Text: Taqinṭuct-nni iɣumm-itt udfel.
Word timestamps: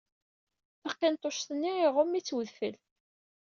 Taqinṭuct-nni 0.81 1.73
iɣumm-itt 1.85 2.35
udfel. 2.37 2.75